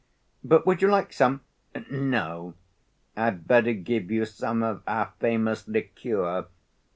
[0.43, 1.41] But would you like some?
[1.91, 2.55] No;
[3.15, 6.47] I'd better give you some of our famous liqueur.